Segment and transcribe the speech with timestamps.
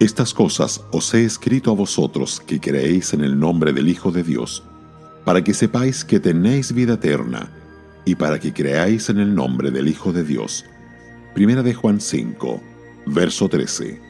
[0.00, 4.22] Estas cosas os he escrito a vosotros que creéis en el nombre del Hijo de
[4.22, 4.62] Dios,
[5.26, 7.52] para que sepáis que tenéis vida eterna,
[8.06, 10.64] y para que creáis en el nombre del Hijo de Dios.
[11.34, 12.62] Primera de Juan 5,
[13.08, 14.00] verso 13.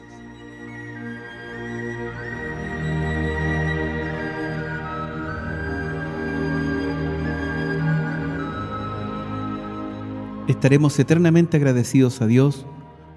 [10.47, 12.65] Estaremos eternamente agradecidos a Dios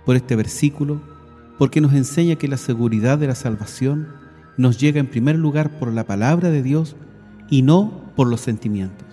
[0.04, 1.13] por este versículo,
[1.58, 4.08] porque nos enseña que la seguridad de la salvación
[4.56, 6.96] nos llega en primer lugar por la palabra de Dios
[7.50, 9.06] y no por los sentimientos.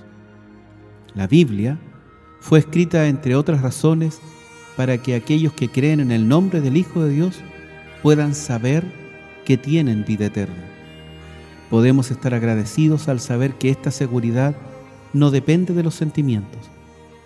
[1.13, 1.77] La Biblia
[2.39, 4.19] fue escrita, entre otras razones,
[4.75, 7.39] para que aquellos que creen en el nombre del Hijo de Dios
[8.01, 8.83] puedan saber
[9.45, 10.63] que tienen vida eterna.
[11.69, 14.55] Podemos estar agradecidos al saber que esta seguridad
[15.13, 16.61] no depende de los sentimientos,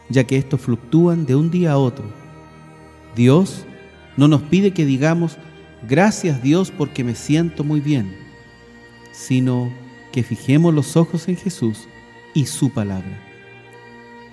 [0.09, 2.05] ya que estos fluctúan de un día a otro.
[3.15, 3.65] Dios
[4.17, 5.37] no nos pide que digamos,
[5.87, 8.15] gracias Dios porque me siento muy bien,
[9.11, 9.71] sino
[10.11, 11.87] que fijemos los ojos en Jesús
[12.33, 13.19] y su palabra.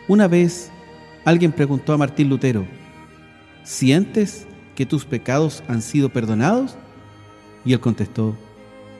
[0.08, 0.70] Una vez
[1.25, 2.66] alguien preguntó a Martín Lutero,
[3.64, 6.77] ¿sientes que tus pecados han sido perdonados?
[7.64, 8.36] Y él contestó,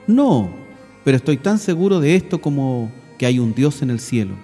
[0.07, 0.49] no,
[1.03, 4.35] pero estoy tan seguro de esto como que hay un Dios en el cielo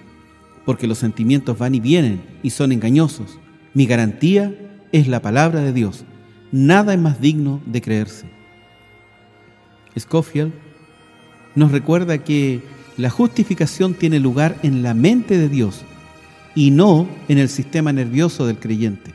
[0.64, 3.38] porque los sentimientos van y vienen y son engañosos.
[3.74, 4.54] Mi garantía
[4.92, 6.04] es la palabra de Dios.
[6.52, 8.26] Nada es más digno de creerse.
[9.98, 10.52] Scofield
[11.54, 12.62] nos recuerda que
[12.96, 15.82] la justificación tiene lugar en la mente de Dios
[16.54, 19.12] y no en el sistema nervioso del creyente.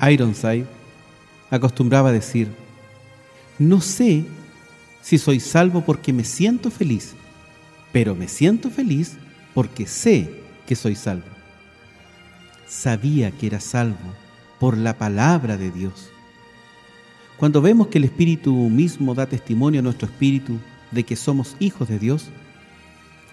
[0.00, 0.66] Ironside
[1.50, 2.48] acostumbraba a decir,
[3.58, 4.24] no sé
[5.02, 7.14] si soy salvo porque me siento feliz,
[7.92, 9.16] pero me siento feliz
[9.54, 10.30] porque sé
[10.66, 11.26] que soy salvo.
[12.66, 14.27] Sabía que era salvo
[14.58, 16.10] por la palabra de Dios.
[17.36, 20.58] Cuando vemos que el Espíritu mismo da testimonio a nuestro espíritu
[20.90, 22.26] de que somos hijos de Dios,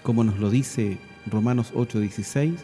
[0.02, 2.54] como nos lo dice Romanos 8:16,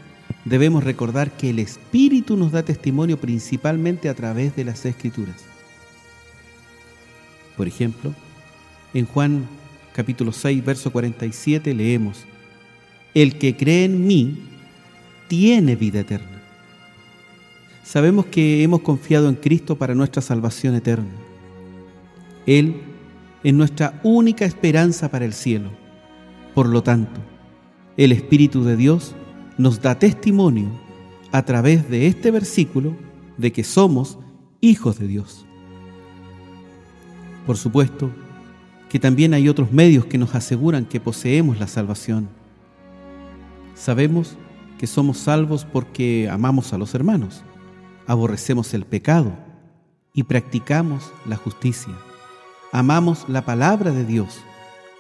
[0.45, 5.37] debemos recordar que el Espíritu nos da testimonio principalmente a través de las Escrituras.
[7.57, 8.15] Por ejemplo,
[8.95, 9.47] en Juan
[9.93, 12.25] capítulo 6, verso 47 leemos,
[13.15, 14.39] el que cree en mí
[15.29, 16.42] tiene vida eterna.
[17.83, 21.11] Sabemos que hemos confiado en Cristo para nuestra salvación eterna.
[22.47, 22.83] Él
[23.43, 25.71] es nuestra única esperanza para el cielo.
[26.55, 27.21] Por lo tanto,
[27.97, 29.15] el Espíritu de Dios
[29.59, 30.69] nos da testimonio
[31.33, 32.95] a través de este versículo
[33.37, 34.19] de que somos
[34.61, 35.45] hijos de Dios.
[37.47, 38.11] Por supuesto
[38.89, 42.29] que también hay otros medios que nos aseguran que poseemos la salvación
[43.75, 44.37] Sabemos
[44.79, 47.43] que somos salvos porque amamos a los hermanos,
[48.13, 49.33] aborrecemos el pecado
[50.13, 51.95] y practicamos la justicia.
[52.71, 54.39] Amamos la palabra de Dios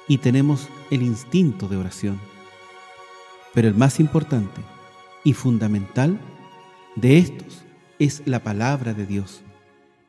[0.09, 2.19] y tenemos el instinto de oración.
[3.53, 4.63] Pero el más importante
[5.25, 6.19] y fundamental
[6.97, 7.65] de estos
[7.99, 9.43] es la palabra de Dios,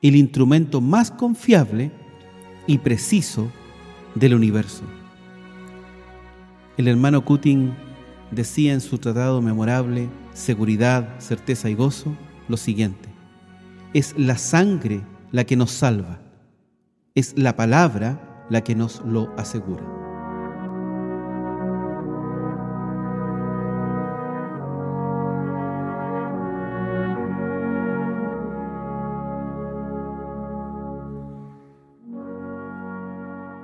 [0.01, 1.91] el instrumento más confiable
[2.67, 3.51] y preciso
[4.15, 4.83] del universo.
[6.77, 7.73] El hermano Cutin
[8.31, 12.15] decía en su tratado memorable Seguridad, certeza y gozo
[12.47, 13.09] lo siguiente,
[13.93, 16.19] es la sangre la que nos salva,
[17.15, 19.83] es la palabra la que nos lo asegura.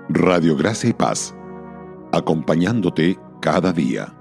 [0.10, 1.36] Radio Gracia y Paz,
[2.12, 4.19] acompañándote cada día.